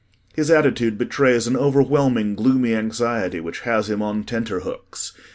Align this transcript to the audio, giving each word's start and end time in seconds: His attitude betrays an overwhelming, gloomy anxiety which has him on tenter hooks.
His 0.33 0.49
attitude 0.49 0.97
betrays 0.97 1.45
an 1.45 1.55
overwhelming, 1.55 2.33
gloomy 2.33 2.73
anxiety 2.73 3.39
which 3.39 3.59
has 3.59 3.87
him 3.87 4.01
on 4.01 4.23
tenter 4.23 4.61
hooks. 4.61 5.13